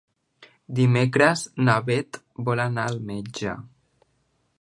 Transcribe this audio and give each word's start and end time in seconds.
Dimecres 0.77 1.43
na 1.67 1.75
Beth 1.89 2.19
vol 2.47 2.63
anar 2.65 2.87
al 2.93 2.99
metge. 3.11 3.55